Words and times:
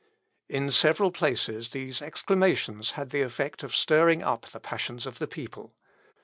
In 0.49 0.71
several 0.71 1.11
places 1.11 1.69
these 1.69 2.01
exclamations 2.01 2.93
had 2.93 3.11
the 3.11 3.21
effect 3.21 3.61
of 3.61 3.75
stirring 3.75 4.23
up 4.23 4.47
the 4.49 4.59
passions 4.59 5.05
of 5.05 5.19
the 5.19 5.27
people. 5.27 5.75